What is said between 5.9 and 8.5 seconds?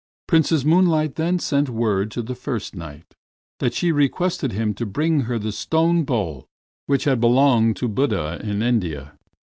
bowl which had belonged to Buddha